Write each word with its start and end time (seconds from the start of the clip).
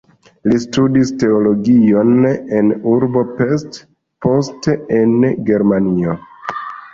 Li 0.51 0.59
studis 0.61 1.09
teologion 1.23 2.09
en 2.59 2.71
urbo 2.93 3.23
Pest, 3.43 3.77
poste 4.27 4.75
en 5.03 5.15
Germanio. 5.51 6.17